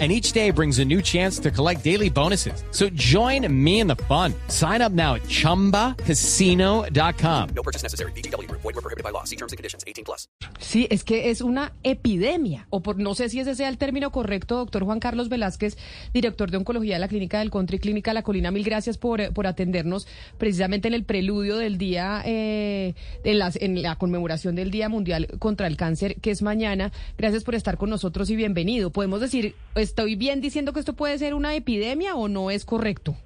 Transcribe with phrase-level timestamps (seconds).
[0.00, 2.64] and each day brings a new chance to collect daily bonuses.
[2.72, 4.34] So join me in the fun.
[4.48, 7.48] Sign up now at ChumbaCasino.com.
[7.54, 8.10] No purchase necessary.
[8.12, 8.50] BGW.
[8.50, 9.22] Void were prohibited by law.
[9.22, 9.84] See terms and conditions.
[9.86, 10.24] 18 plus.
[10.58, 14.10] Sí, es que es una epidemia, o por no sé si ese sea el término
[14.10, 15.76] correcto, doctor Juan Carlos Velázquez,
[16.12, 19.46] director de oncología de la Clínica del Country Clínica La Colina, mil gracias por, por
[19.46, 20.06] atendernos
[20.38, 25.28] precisamente en el preludio del día, eh, en, las, en la conmemoración del Día Mundial
[25.38, 26.92] contra el Cáncer, que es mañana.
[27.18, 28.90] Gracias por estar con nosotros y bienvenido.
[28.90, 33.16] Podemos decir, ¿estoy bien diciendo que esto puede ser una epidemia o no es correcto?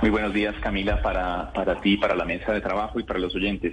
[0.00, 3.34] Muy buenos días, Camila, para, para ti, para la mesa de trabajo y para los
[3.34, 3.72] oyentes.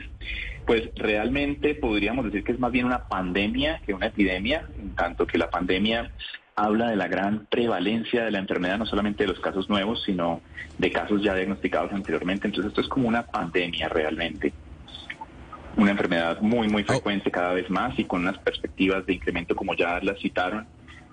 [0.66, 5.28] Pues realmente podríamos decir que es más bien una pandemia que una epidemia, en tanto
[5.28, 6.12] que la pandemia
[6.56, 10.42] habla de la gran prevalencia de la enfermedad, no solamente de los casos nuevos, sino
[10.78, 12.48] de casos ya diagnosticados anteriormente.
[12.48, 14.54] Entonces esto es como una pandemia realmente.
[15.76, 19.76] Una enfermedad muy, muy frecuente cada vez más y con unas perspectivas de incremento como
[19.76, 20.68] ya las citaron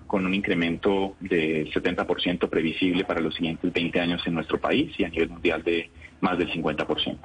[0.06, 5.04] con un incremento de 70% previsible para los siguientes 20 años en nuestro país y
[5.04, 5.90] a nivel mundial de
[6.20, 7.18] más del 50%.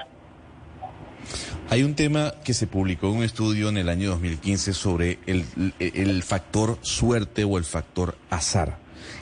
[1.69, 5.45] Hay un tema que se publicó en un estudio en el año 2015 sobre el,
[5.79, 8.77] el, factor suerte o el factor azar.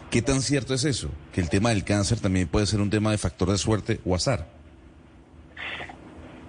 [0.10, 1.12] ¿Qué tan cierto es eso?
[1.32, 4.16] Que el tema del cáncer también puede ser un tema de factor de suerte o
[4.16, 4.48] azar.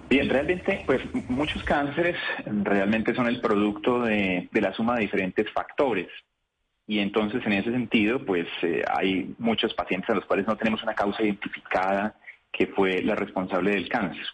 [0.09, 5.49] Bien, realmente, pues muchos cánceres realmente son el producto de, de la suma de diferentes
[5.51, 6.07] factores.
[6.87, 10.83] Y entonces, en ese sentido, pues eh, hay muchos pacientes a los cuales no tenemos
[10.83, 12.15] una causa identificada
[12.51, 14.25] que fue la responsable del cáncer.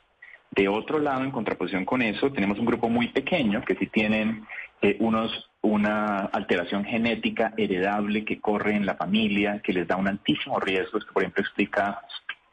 [0.51, 4.47] De otro lado, en contraposición con eso, tenemos un grupo muy pequeño que sí tienen
[4.81, 10.07] eh, unos, una alteración genética heredable que corre en la familia, que les da un
[10.07, 12.01] altísimo riesgo, que por ejemplo explica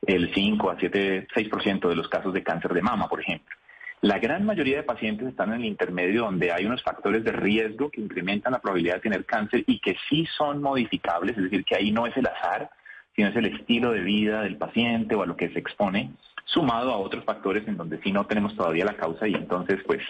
[0.06, 3.56] el 5 a 7, 6% de los casos de cáncer de mama, por ejemplo.
[4.00, 7.90] La gran mayoría de pacientes están en el intermedio donde hay unos factores de riesgo
[7.90, 11.76] que incrementan la probabilidad de tener cáncer y que sí son modificables, es decir, que
[11.76, 12.70] ahí no es el azar,
[13.16, 16.10] sino es el estilo de vida del paciente o a lo que se expone,
[16.44, 20.02] sumado a otros factores en donde sí no tenemos todavía la causa y entonces pues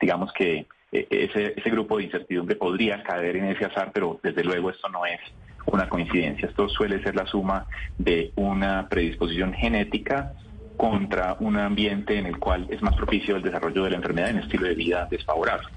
[0.00, 4.44] digamos que eh, ese, ese grupo de incertidumbre podría caer en ese azar, pero desde
[4.44, 5.20] luego esto no es
[5.66, 7.66] una coincidencia, esto suele ser la suma
[7.98, 10.32] de una predisposición genética
[10.80, 14.38] contra un ambiente en el cual es más propicio el desarrollo de la enfermedad en
[14.38, 15.68] estilo de vida desfavorable.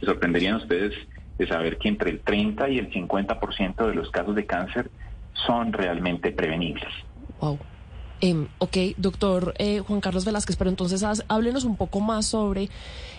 [0.00, 0.94] Se sorprenderían ustedes
[1.36, 4.90] de saber que entre el 30 y el 50% de los casos de cáncer
[5.34, 6.88] son realmente prevenibles.
[7.38, 7.58] Wow.
[8.20, 12.70] Em, ok, doctor eh, Juan Carlos Velázquez, pero entonces háblenos un poco más sobre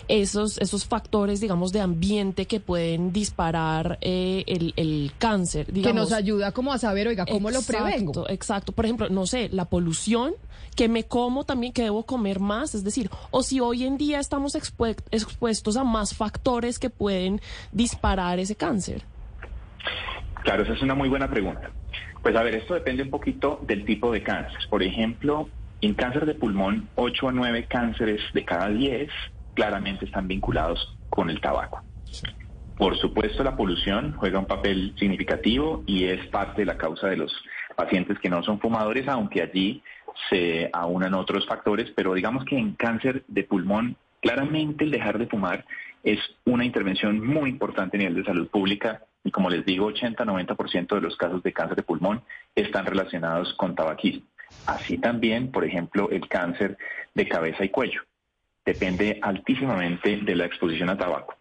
[0.08, 5.66] esos, esos factores, digamos, de ambiente que pueden disparar eh, el, cáncer.
[5.66, 8.28] que nos ayuda como a saber, oiga, ¿cómo lo prevengo?
[8.28, 10.34] Exacto, por ejemplo, no sé, la polución,
[10.74, 14.18] que me como también, que debo comer más, es decir, o si hoy en día
[14.18, 17.40] estamos expuestos a más factores que pueden
[17.72, 19.04] disparar ese cáncer.
[20.42, 21.70] Claro, esa es una muy buena pregunta.
[22.22, 24.58] Pues a ver, esto depende un poquito del tipo de cáncer.
[24.68, 25.48] Por ejemplo,
[25.80, 29.10] en cáncer de pulmón, 8 a 9 cánceres de cada 10
[29.54, 31.82] claramente están vinculados con el tabaco.
[32.76, 37.16] Por supuesto, la polución juega un papel significativo y es parte de la causa de
[37.16, 37.32] los
[37.74, 39.82] pacientes que no son fumadores, aunque allí
[40.30, 45.26] se aunan otros factores, pero digamos que en cáncer de pulmón, claramente el dejar de
[45.26, 45.64] fumar
[46.04, 50.94] es una intervención muy importante a nivel de salud pública y como les digo, 80-90%
[50.94, 52.22] de los casos de cáncer de pulmón
[52.54, 54.26] están relacionados con tabaquismo.
[54.66, 56.78] Así también, por ejemplo, el cáncer
[57.14, 58.02] de cabeza y cuello.
[58.64, 61.36] Depende altísimamente de la exposición a tabaco.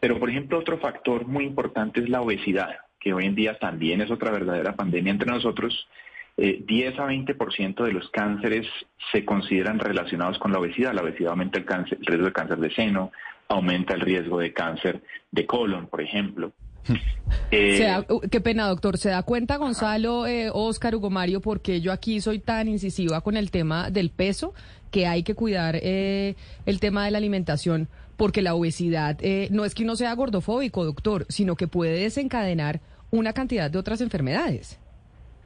[0.00, 4.00] Pero, por ejemplo, otro factor muy importante es la obesidad, que hoy en día también
[4.00, 5.88] es otra verdadera pandemia entre nosotros.
[6.36, 8.66] 10 eh, a 20% de los cánceres
[9.10, 10.94] se consideran relacionados con la obesidad.
[10.94, 13.10] La obesidad aumenta el, cáncer, el riesgo de cáncer de seno,
[13.48, 15.02] aumenta el riesgo de cáncer
[15.32, 16.52] de colon, por ejemplo.
[17.50, 18.96] Eh, qué pena, doctor.
[18.98, 23.36] ¿Se da cuenta, Gonzalo, eh, Oscar, Hugo Mario, porque yo aquí soy tan incisiva con
[23.36, 24.54] el tema del peso,
[24.90, 26.36] que hay que cuidar eh,
[26.66, 30.84] el tema de la alimentación, porque la obesidad eh, no es que uno sea gordofóbico,
[30.84, 32.80] doctor, sino que puede desencadenar
[33.10, 34.78] una cantidad de otras enfermedades.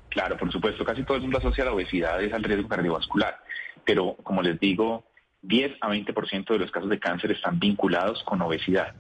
[0.09, 3.39] Claro, por supuesto, casi todo el mundo asocia la obesidad al riesgo cardiovascular,
[3.85, 5.05] pero como les digo,
[5.43, 8.95] 10 a 20% de los casos de cáncer están vinculados con obesidad.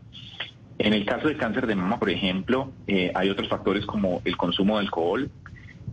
[0.78, 4.36] En el caso de cáncer de mama, por ejemplo, eh, hay otros factores como el
[4.36, 5.30] consumo de alcohol,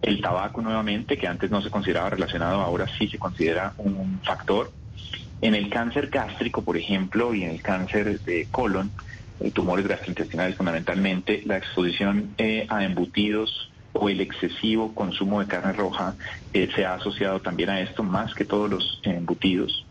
[0.01, 4.71] el tabaco nuevamente, que antes no se consideraba relacionado, ahora sí se considera un factor.
[5.41, 8.91] En el cáncer gástrico, por ejemplo, y en el cáncer de colon,
[9.39, 15.73] eh, tumores gastrointestinales fundamentalmente, la exposición eh, a embutidos o el excesivo consumo de carne
[15.73, 16.15] roja
[16.53, 19.88] eh, se ha asociado también a esto, más que todos los embutidos.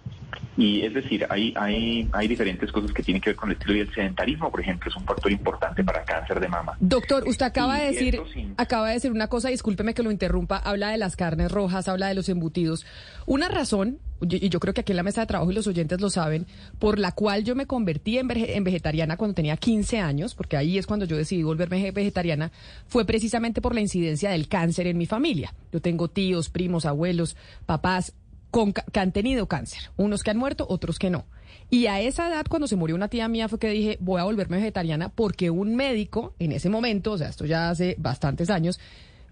[0.56, 3.76] Y es decir, hay, hay, hay diferentes cosas que tienen que ver con el estilo
[3.76, 6.76] y el sedentarismo, por ejemplo, es un factor importante para cáncer de mama.
[6.80, 8.20] Doctor, usted acaba Y de decir,
[8.56, 12.08] acaba de decir una cosa, discúlpeme que lo interrumpa, habla de las carnes rojas, habla
[12.08, 12.84] de los embutidos.
[13.26, 16.00] Una razón, y yo creo que aquí en la mesa de trabajo y los oyentes
[16.00, 16.44] lo saben,
[16.80, 20.56] por la cual yo me convertí en, vege- en vegetariana cuando tenía 15 años, porque
[20.56, 22.50] ahí es cuando yo decidí volverme ve- vegetariana,
[22.88, 25.54] fue precisamente por la incidencia del cáncer en mi familia.
[25.72, 28.12] Yo tengo tíos, primos, abuelos, papás
[28.50, 31.26] con, que han tenido cáncer, unos que han muerto, otros que no.
[31.70, 34.24] Y a esa edad, cuando se murió una tía mía, fue que dije, voy a
[34.24, 38.80] volverme vegetariana porque un médico, en ese momento, o sea, esto ya hace bastantes años,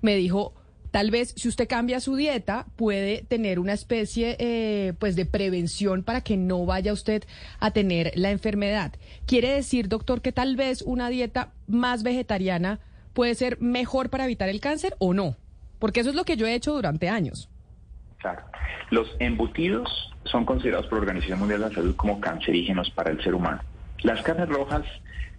[0.03, 0.53] me dijo,
[0.91, 6.03] tal vez si usted cambia su dieta, puede tener una especie, eh, pues, de prevención
[6.03, 7.25] para que no vaya usted
[7.59, 8.93] a tener la enfermedad.
[9.25, 12.81] Quiere decir, doctor, que tal vez una dieta más vegetariana
[13.15, 15.37] puede ser mejor para evitar el cáncer o no.
[15.79, 17.49] Porque eso es lo que yo he hecho durante años.
[18.27, 18.43] Claro.
[18.91, 23.23] Los embutidos son considerados por la Organización Mundial de la Salud como cancerígenos para el
[23.23, 23.61] ser humano.
[24.03, 24.85] Las carnes rojas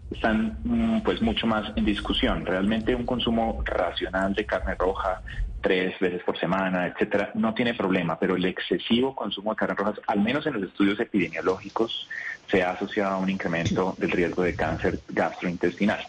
[0.10, 2.46] están mm, pues mucho más en discusión.
[2.46, 5.22] Realmente un consumo racional de carne roja
[5.60, 10.00] tres veces por semana, etcétera, no tiene problema, pero el excesivo consumo de carnes rojas,
[10.08, 12.08] al menos en los estudios epidemiológicos,
[12.50, 16.08] se ha asociado a un incremento del riesgo de cáncer gastrointestinal.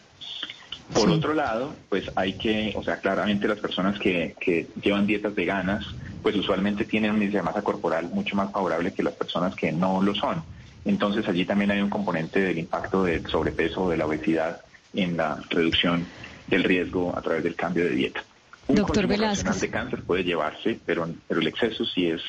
[0.94, 5.34] Por otro lado, pues hay que, o sea, claramente las personas que, que llevan dietas
[5.34, 5.84] veganas,
[6.22, 9.72] pues usualmente tienen un índice de masa corporal mucho más favorable que las personas que
[9.72, 10.42] no lo son.
[10.84, 14.60] Entonces allí también hay un componente del impacto del sobrepeso o de la obesidad
[14.94, 16.06] en la reducción
[16.46, 18.22] del riesgo a través del cambio de dieta.
[18.68, 19.60] Un Doctor Velázquez.
[19.60, 22.22] de cáncer puede llevarse, pero, pero el exceso sí es,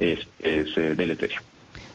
[0.00, 1.40] es, es eh, deleterio.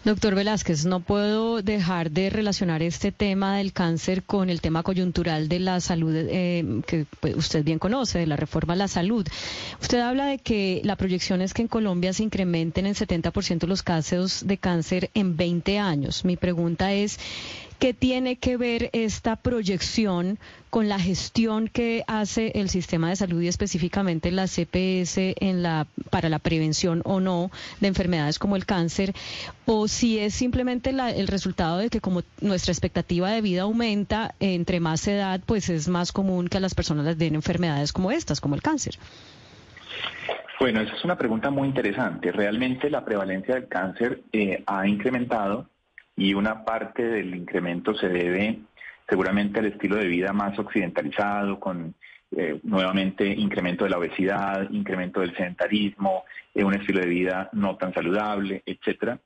[0.06, 5.50] Doctor Velázquez, no puedo dejar de relacionar este tema del cáncer con el tema coyuntural
[5.50, 9.28] de la salud eh, que pues, usted bien conoce, de la reforma a la salud.
[9.82, 13.84] Usted habla de que la proyección es que en Colombia se incrementen en 70% los
[13.84, 16.24] casos de cáncer en 20 años.
[16.24, 17.20] Mi pregunta es,
[17.80, 20.38] ¿qué tiene que ver esta proyección
[20.70, 25.88] con la gestión que hace el sistema de salud y específicamente la CPS en la,
[26.10, 27.50] para la prevención o no
[27.80, 29.14] de enfermedades como el cáncer?
[29.66, 34.36] O si es simplemente la- el resultado de que como nuestra expectativa de vida aumenta,
[34.40, 38.12] entre más edad, pues es más común que a las personas les den enfermedades como
[38.12, 38.96] estas, como el cáncer.
[40.60, 42.32] Bueno, esa es una pregunta muy interesante.
[42.34, 45.68] Realmente la prevalencia del cáncer eh, ha incrementado
[46.20, 48.60] y una parte del incremento se debe
[49.08, 51.96] seguramente al estilo de vida más occidentalizado, con
[52.36, 57.76] eh, nuevamente incremento de la obesidad, incremento del sedentarismo, eh, un estilo de vida no
[57.78, 59.18] tan saludable, etcétera.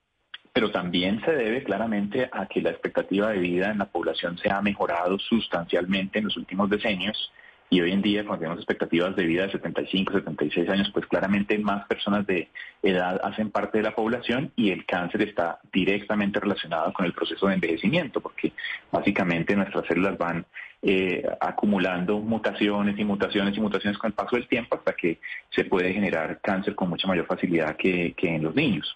[0.53, 4.51] Pero también se debe claramente a que la expectativa de vida en la población se
[4.51, 7.33] ha mejorado sustancialmente en los últimos decenios
[7.73, 11.57] y hoy en día, cuando tenemos expectativas de vida de 75, 76 años, pues claramente
[11.57, 12.49] más personas de
[12.83, 17.47] edad hacen parte de la población y el cáncer está directamente relacionado con el proceso
[17.47, 18.53] de envejecimiento, porque
[18.91, 20.45] básicamente nuestras células van
[20.83, 25.65] eh, acumulando mutaciones y mutaciones y mutaciones con el paso del tiempo hasta que se
[25.65, 28.95] puede generar cáncer con mucha mayor facilidad que, en los niños.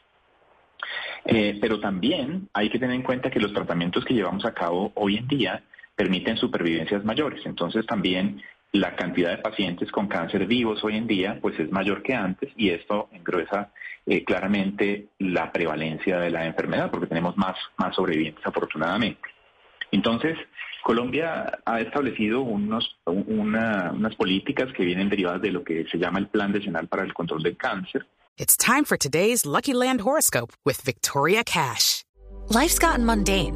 [1.26, 4.92] Eh, pero también hay que tener en cuenta que los tratamientos que llevamos a cabo
[4.94, 5.64] hoy en día
[5.96, 7.44] permiten supervivencias mayores.
[7.44, 8.40] Entonces también
[8.74, 12.52] la cantidad de pacientes con cáncer vivos hoy en día pues es mayor que antes
[12.58, 13.72] y esto engruesa
[14.06, 19.22] eh, claramente la prevalencia de la enfermedad porque tenemos más, más sobrevivientes afortunadamente.
[19.92, 20.38] Entonces,
[20.84, 26.20] Colombia ha establecido unos, una- unas políticas que vienen derivadas de lo que se llama
[26.20, 28.06] el Plan Decenal para el Control del Cáncer,
[28.40, 32.04] It's time for today's Lucky Land horoscope with Victoria Cash.
[32.50, 33.56] Life's gotten mundane,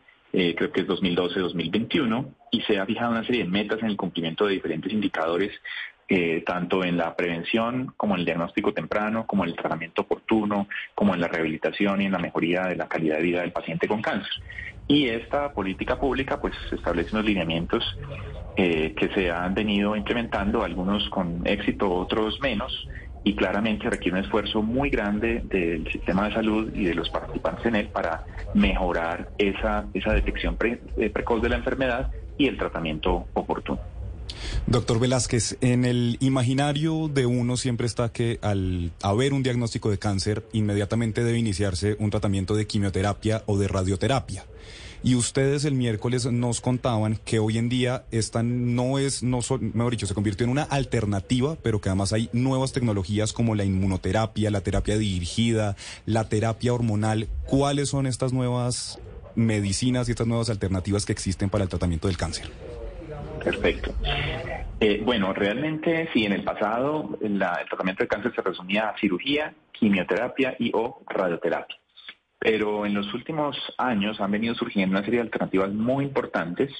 [0.33, 3.97] eh, creo que es 2012-2021 y se ha fijado una serie de metas en el
[3.97, 5.51] cumplimiento de diferentes indicadores,
[6.07, 10.67] eh, tanto en la prevención como en el diagnóstico temprano, como en el tratamiento oportuno,
[10.93, 13.87] como en la rehabilitación y en la mejoría de la calidad de vida del paciente
[13.87, 14.31] con cáncer.
[14.87, 17.83] Y esta política pública pues establece unos lineamientos
[18.57, 22.87] eh, que se han venido implementando, algunos con éxito, otros menos,
[23.23, 27.65] y claramente requiere un esfuerzo muy grande del sistema de salud y de los participantes
[27.65, 33.27] en él para mejorar esa, esa detección eh, precoz de la enfermedad y el tratamiento
[33.33, 33.79] oportuno.
[34.65, 39.99] Doctor Velázquez, en el imaginario de uno siempre está que al haber un diagnóstico de
[39.99, 44.45] cáncer, inmediatamente debe iniciarse un tratamiento de quimioterapia o de radioterapia.
[45.03, 49.91] Y ustedes el miércoles nos contaban que hoy en día esta no es, no mejor
[49.91, 54.51] dicho, se convirtió en una alternativa, pero que además hay nuevas tecnologías como la inmunoterapia,
[54.51, 57.27] la terapia dirigida, la terapia hormonal.
[57.47, 58.99] ¿Cuáles son estas nuevas
[59.33, 62.51] medicinas y estas nuevas alternativas que existen para el tratamiento del cáncer?
[63.43, 63.93] Perfecto.
[64.79, 69.53] Eh, bueno, realmente sí, en el pasado el tratamiento de cáncer se resumía a cirugía,
[69.71, 71.80] quimioterapia y o radioterapia.
[72.43, 76.71] Pero en los últimos años han venido surgiendo una serie de alternativas muy importantes,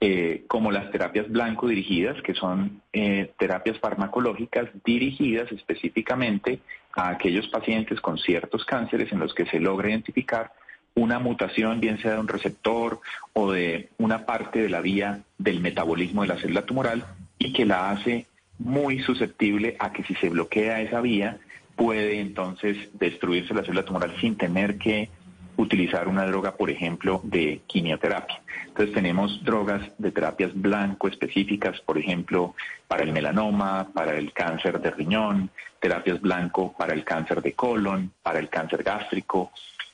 [0.00, 6.60] eh, como las terapias blanco dirigidas, que son eh, terapias farmacológicas dirigidas específicamente
[6.94, 10.52] a aquellos pacientes con ciertos cánceres en los que se logra identificar
[10.94, 13.00] una mutación, bien sea de un receptor
[13.34, 17.04] o de una parte de la vía del metabolismo de la célula tumoral
[17.38, 18.26] y que la hace
[18.58, 21.38] muy susceptible a que si se bloquea esa vía
[21.76, 25.10] puede entonces destruirse la célula tumoral sin tener que
[25.56, 28.42] utilizar una droga, por ejemplo, de quimioterapia.
[28.66, 32.54] Entonces tenemos drogas de terapias blanco específicas, por ejemplo,
[32.88, 38.12] para el melanoma, para el cáncer de riñón, terapias blanco para el cáncer de colon,
[38.22, 39.50] para el cáncer gástrico,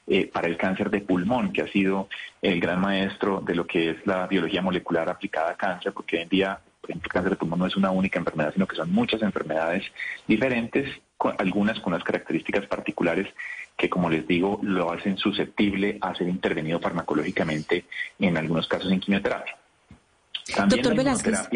[0.06, 2.08] eh, para el cáncer de pulmón, que ha sido
[2.40, 6.22] el gran maestro de lo que es la biología molecular aplicada a cáncer, porque hoy
[6.22, 9.22] en día, el cáncer de pulmón no es una única enfermedad, sino que son muchas
[9.22, 9.84] enfermedades
[10.26, 10.88] diferentes,
[11.38, 13.28] algunas con unas características particulares
[13.76, 17.84] que, como les digo, lo hacen susceptible a ser intervenido farmacológicamente
[18.18, 19.56] en algunos casos en quimioterapia.
[20.68, 21.48] Doctor Velázquez.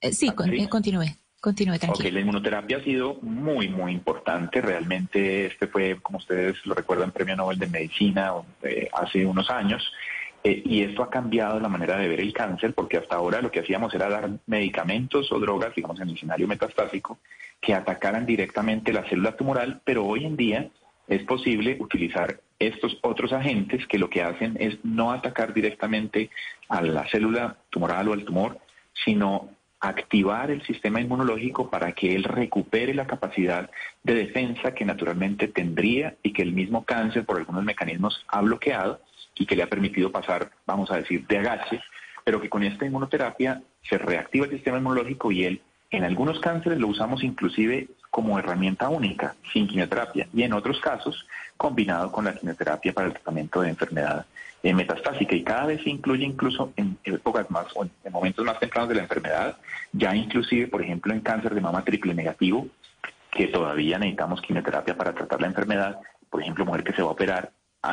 [0.00, 1.06] Eh, sí, eh, continúe.
[1.40, 2.10] Continúe tranquilo.
[2.10, 4.60] la inmunoterapia ha sido muy, muy importante.
[4.60, 9.92] Realmente este fue, como ustedes lo recuerdan, Premio Nobel de Medicina eh, hace unos años.
[10.44, 13.50] Eh, y esto ha cambiado la manera de ver el cáncer, porque hasta ahora lo
[13.50, 17.18] que hacíamos era dar medicamentos o drogas, digamos, en el escenario metastásico,
[17.60, 20.70] que atacaran directamente la célula tumoral, pero hoy en día
[21.08, 26.30] es posible utilizar estos otros agentes que lo que hacen es no atacar directamente
[26.68, 28.58] a la célula tumoral o al tumor,
[29.04, 33.70] sino activar el sistema inmunológico para que él recupere la capacidad
[34.02, 39.00] de defensa que naturalmente tendría y que el mismo cáncer por algunos mecanismos ha bloqueado
[39.38, 41.80] y que le ha permitido pasar, vamos a decir, de agache,
[42.24, 46.78] pero que con esta inmunoterapia se reactiva el sistema inmunológico y él en algunos cánceres
[46.78, 51.26] lo usamos inclusive como herramienta única, sin quimioterapia, y en otros casos
[51.56, 54.26] combinado con la quimioterapia para el tratamiento de enfermedad
[54.62, 55.34] eh, metastásica.
[55.34, 58.96] Y cada vez se incluye incluso en épocas más o en momentos más tempranos de
[58.96, 59.56] la enfermedad,
[59.92, 62.66] ya inclusive, por ejemplo, en cáncer de mama triple negativo,
[63.30, 65.98] que todavía necesitamos quimioterapia para tratar la enfermedad,
[66.30, 67.52] por ejemplo, mujer que se va a operar,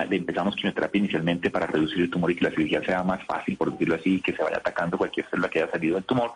[0.10, 3.72] empezamos quimioterapia inicialmente para reducir el tumor y que la cirugía sea más fácil, por
[3.72, 6.34] decirlo así, y que se vaya atacando cualquier célula que haya salido del tumor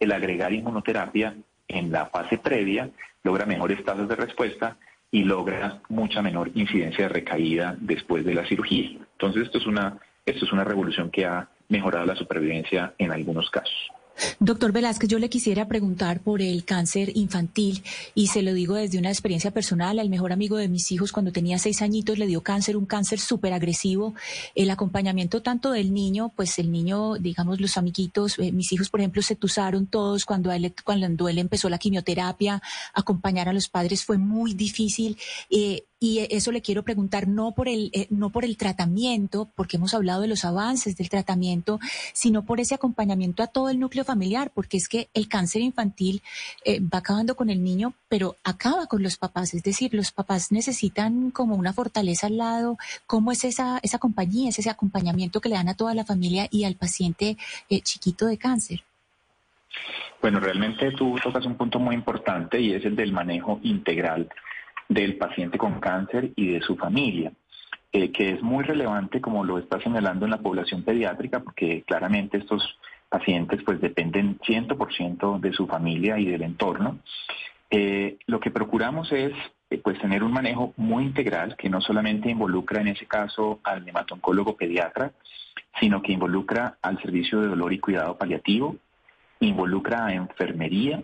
[0.00, 1.36] el agregar inmunoterapia
[1.68, 2.90] en la fase previa
[3.22, 4.76] logra mejores tasas de respuesta
[5.12, 8.98] y logra mucha menor incidencia de recaída después de la cirugía.
[9.12, 13.50] Entonces esto es una, esto es una revolución que ha mejorado la supervivencia en algunos
[13.50, 13.92] casos.
[14.38, 17.82] Doctor Velázquez, yo le quisiera preguntar por el cáncer infantil
[18.14, 19.98] y se lo digo desde una experiencia personal.
[19.98, 23.18] Al mejor amigo de mis hijos, cuando tenía seis añitos, le dio cáncer, un cáncer
[23.18, 24.14] súper agresivo.
[24.54, 29.00] El acompañamiento tanto del niño, pues el niño, digamos, los amiguitos, eh, mis hijos, por
[29.00, 32.62] ejemplo, se tusaron todos cuando él, cuando él empezó la quimioterapia.
[32.94, 35.16] Acompañar a los padres fue muy difícil.
[35.50, 39.76] Eh, y eso le quiero preguntar no por el eh, no por el tratamiento, porque
[39.76, 41.78] hemos hablado de los avances del tratamiento,
[42.14, 46.22] sino por ese acompañamiento a todo el núcleo familiar, porque es que el cáncer infantil
[46.64, 50.50] eh, va acabando con el niño, pero acaba con los papás, es decir, los papás
[50.50, 55.50] necesitan como una fortaleza al lado, cómo es esa esa compañía, es ese acompañamiento que
[55.50, 57.36] le dan a toda la familia y al paciente
[57.68, 58.82] eh, chiquito de cáncer.
[60.22, 64.28] Bueno, realmente tú tocas un punto muy importante y es el del manejo integral
[64.90, 67.32] del paciente con cáncer y de su familia,
[67.92, 72.38] eh, que es muy relevante como lo está señalando en la población pediátrica, porque claramente
[72.38, 72.76] estos
[73.08, 76.98] pacientes pues dependen 100% de su familia y del entorno.
[77.70, 79.32] Eh, lo que procuramos es
[79.70, 83.88] eh, pues tener un manejo muy integral que no solamente involucra en ese caso al
[83.88, 85.12] hematoncólogo pediatra,
[85.78, 88.74] sino que involucra al servicio de dolor y cuidado paliativo,
[89.38, 91.00] involucra a enfermería,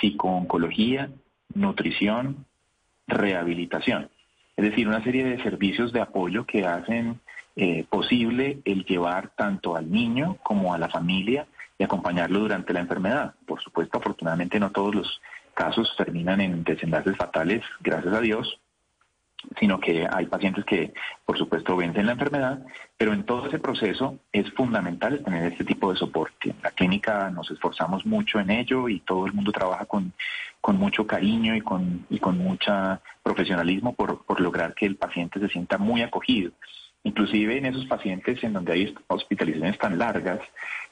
[0.00, 1.08] psicooncología,
[1.54, 2.46] nutrición,
[3.06, 4.10] rehabilitación.
[4.56, 7.20] Es decir, una serie de servicios de apoyo que hacen
[7.56, 11.46] eh, posible el llevar tanto al niño como a la familia
[11.78, 13.34] y acompañarlo durante la enfermedad.
[13.46, 15.20] Por supuesto, afortunadamente no todos los
[15.54, 18.58] casos terminan en desenlaces fatales, gracias a Dios,
[19.58, 20.92] sino que hay pacientes que,
[21.24, 22.60] por supuesto, vencen la enfermedad,
[22.96, 26.54] pero en todo ese proceso es fundamental tener este tipo de soporte.
[26.62, 30.12] La clínica nos esforzamos mucho en ello y todo el mundo trabaja con,
[30.60, 35.40] con mucho cariño y con, y con mucha profesionalismo por, por lograr que el paciente
[35.40, 36.52] se sienta muy acogido.
[37.04, 40.40] Inclusive en esos pacientes en donde hay hospitalizaciones tan largas,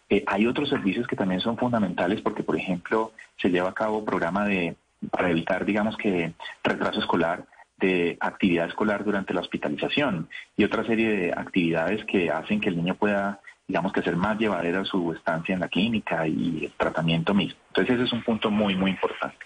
[0.09, 4.04] eh, hay otros servicios que también son fundamentales porque, por ejemplo, se lleva a cabo
[4.04, 4.75] programa de,
[5.09, 6.33] para evitar, digamos que,
[6.64, 7.47] retraso escolar
[7.80, 12.76] de actividad escolar durante la hospitalización y otra serie de actividades que hacen que el
[12.76, 17.34] niño pueda, digamos que ser más llevadera su estancia en la clínica y el tratamiento
[17.34, 17.58] mismo.
[17.68, 19.38] Entonces ese es un punto muy, muy importante.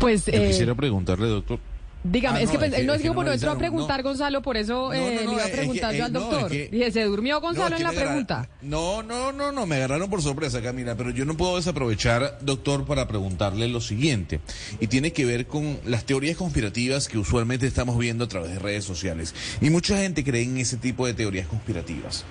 [0.00, 1.60] Pues Yo eh, quisiera preguntarle, doctor.
[2.04, 3.24] Dígame, Ah, es que no, pues, es él no que- es es que que como
[3.24, 4.08] no entró a avisaron, preguntar no.
[4.10, 6.50] Gonzalo, por eso eh, le iba a que, preguntar yo al doctor.
[6.50, 8.48] que- Dije, se durmió Gonzalo que en la pregunta.
[8.62, 12.84] No, no, no, no, me agarraron por sorpresa, Camila, pero yo no puedo desaprovechar, doctor,
[12.86, 14.40] para preguntarle lo siguiente.
[14.80, 18.58] Y tiene que ver con las teorías conspirativas que usualmente estamos viendo a través de
[18.58, 19.34] redes sociales.
[19.60, 22.24] Y mucha gente cree en ese tipo de teorías conspirativas.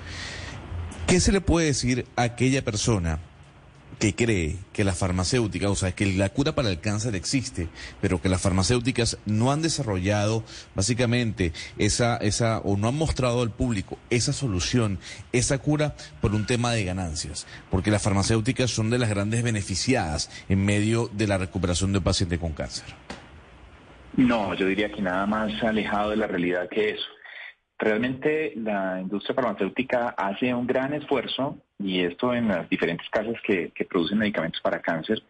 [1.08, 3.20] ¿Qué se le puede decir a aquella persona
[4.02, 7.68] que cree que las farmacéuticas, o sea, que la cura para el cáncer existe,
[8.02, 10.44] pero que las farmacéuticas no han desarrollado
[10.74, 14.98] básicamente esa, esa, o no han mostrado al público esa solución,
[15.34, 20.32] esa cura por un tema de ganancias, porque las farmacéuticas son de las grandes beneficiadas
[20.50, 22.86] en medio de la recuperación de un paciente con cáncer.
[24.18, 27.06] No, yo diría que nada más alejado de la realidad que eso.
[27.78, 33.72] Realmente la industria farmacéutica hace un gran esfuerzo, y esto en las diferentes casas que,
[33.74, 35.22] que producen medicamentos para cáncer,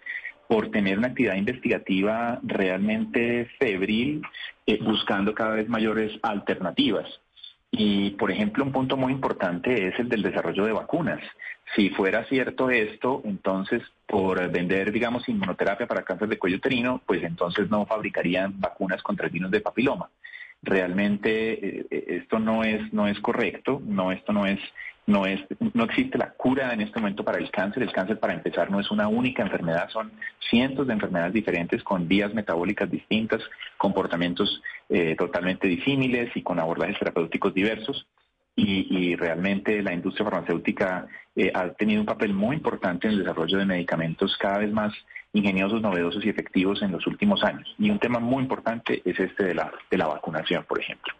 [0.47, 4.21] por tener una actividad investigativa realmente febril,
[4.65, 7.07] eh, buscando cada vez mayores alternativas.
[7.71, 11.21] Y, por ejemplo, un punto muy importante es el del desarrollo de vacunas.
[11.73, 17.23] Si fuera cierto esto, entonces, por vender, digamos, inmunoterapia para cáncer de cuello uterino, pues
[17.23, 20.09] entonces no fabricarían vacunas contra el virus de papiloma.
[20.63, 24.59] Realmente eh, eh, esto no es no es correcto, no esto no es
[25.07, 25.39] no es
[25.73, 27.81] no existe la cura en este momento para el cáncer.
[27.81, 30.11] El cáncer para empezar no es una única enfermedad, son
[30.49, 33.41] cientos de enfermedades diferentes con vías metabólicas distintas,
[33.77, 38.07] comportamientos eh, totalmente disímiles y con abordajes terapéuticos diversos.
[38.53, 43.57] Y, realmente la industria farmacéutica eh, ha tenido un papel muy importante en el desarrollo
[43.57, 44.93] de medicamentos cada vez más
[45.33, 47.73] ingeniosos, novedosos y efectivos en los últimos años.
[47.77, 51.13] Y un tema muy importante es este de la, de la vacunación, por ejemplo.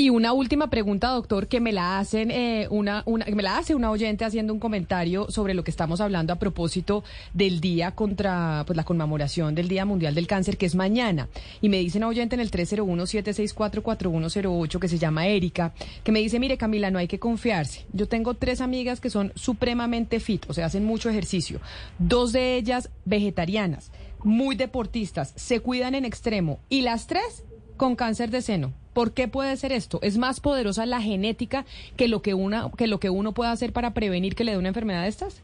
[0.00, 3.74] Y una última pregunta, doctor, que me la hacen eh, una, una, me la hace
[3.74, 7.02] una oyente haciendo un comentario sobre lo que estamos hablando a propósito
[7.34, 11.28] del día contra pues la conmemoración del Día Mundial del Cáncer, que es mañana.
[11.60, 16.38] Y me dice una oyente en el 301-764-4108 que se llama Erika, que me dice,
[16.38, 17.84] mire Camila, no hay que confiarse.
[17.92, 21.60] Yo tengo tres amigas que son supremamente fit, o sea, hacen mucho ejercicio.
[21.98, 23.90] Dos de ellas vegetarianas,
[24.22, 26.60] muy deportistas, se cuidan en extremo.
[26.68, 27.42] Y las tres
[27.76, 28.74] con cáncer de seno.
[28.98, 30.00] ¿Por qué puede ser esto?
[30.02, 31.64] ¿Es más poderosa la genética
[31.96, 34.58] que lo que, una, que lo que uno puede hacer para prevenir que le dé
[34.58, 35.40] una enfermedad de estas?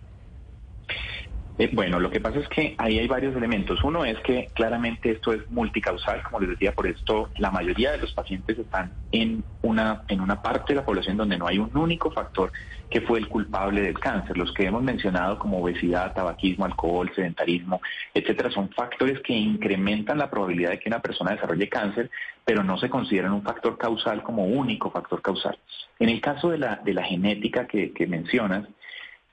[1.56, 3.82] Eh, bueno, lo que pasa es que ahí hay varios elementos.
[3.84, 7.98] Uno es que claramente esto es multicausal, como les decía, por esto la mayoría de
[7.98, 11.76] los pacientes están en una, en una parte de la población donde no hay un
[11.76, 12.50] único factor
[12.90, 14.36] que fue el culpable del cáncer.
[14.36, 17.80] Los que hemos mencionado como obesidad, tabaquismo, alcohol, sedentarismo,
[18.12, 22.10] etcétera, son factores que incrementan la probabilidad de que una persona desarrolle cáncer,
[22.44, 25.56] pero no se consideran un factor causal como único factor causal.
[26.00, 28.66] En el caso de la, de la genética que, que mencionas,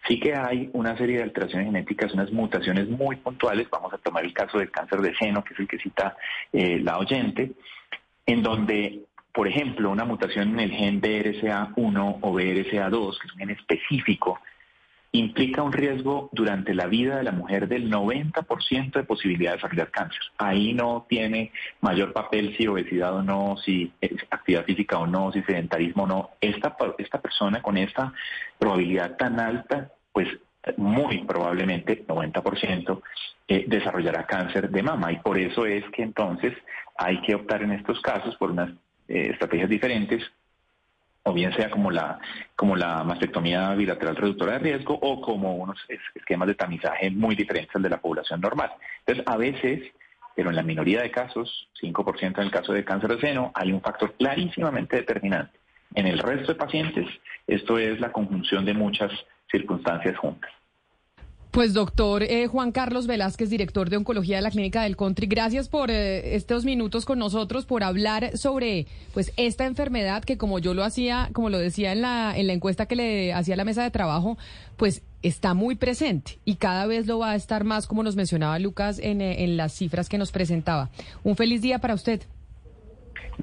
[0.08, 3.70] Sí que hay una serie de alteraciones genéticas, unas mutaciones muy puntuales.
[3.70, 6.18] Vamos a tomar el caso del cáncer de seno, que es el que cita
[6.52, 7.52] eh, la oyente,
[8.26, 13.40] en donde, por ejemplo, una mutación en el gen BRCA1 o BRCA2, que es un
[13.40, 14.40] gen específico,
[15.14, 19.92] implica un riesgo durante la vida de la mujer del 90% de posibilidad de desarrollar
[19.92, 20.22] cáncer.
[20.38, 23.92] Ahí no tiene mayor papel si obesidad o no, si
[24.30, 26.30] actividad física o no, si sedentarismo o no.
[26.40, 28.14] Esta, esta persona con esta
[28.58, 30.28] probabilidad tan alta, pues
[30.78, 33.02] muy probablemente, 90%,
[33.48, 35.12] eh, desarrollará cáncer de mama.
[35.12, 36.54] Y por eso es que entonces
[36.96, 38.70] hay que optar en estos casos por unas
[39.08, 40.24] eh, estrategias diferentes
[41.24, 42.20] o bien sea como la,
[42.56, 45.78] como la mastectomía bilateral reductora de riesgo o como unos
[46.16, 48.72] esquemas de tamizaje muy diferentes al de la población normal.
[49.00, 49.92] Entonces, a veces,
[50.36, 53.72] pero en la minoría de casos, 5% en el caso de cáncer de seno, hay
[53.72, 55.60] un factor clarísimamente determinante.
[55.94, 57.08] En el resto de pacientes,
[57.48, 59.12] esto es la conjunción de muchas
[59.52, 60.52] circunstancias juntas.
[61.52, 65.68] Pues doctor eh, Juan Carlos Velázquez, director de oncología de la Clínica del Country, gracias
[65.68, 70.74] por eh, estos minutos con nosotros, por hablar sobre pues esta enfermedad que como yo
[70.74, 73.84] lo hacía, como lo decía en la, en la encuesta que le hacía la mesa
[73.84, 74.38] de trabajo,
[74.78, 78.58] pues está muy presente y cada vez lo va a estar más, como nos mencionaba
[78.58, 80.90] Lucas en, eh, en las cifras que nos presentaba.
[81.22, 82.22] Un feliz día para usted.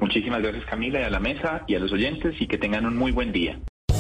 [0.01, 2.97] Muchísimas gracias Camila y a la mesa y a los oyentes y que tengan un
[2.97, 3.61] muy buen día.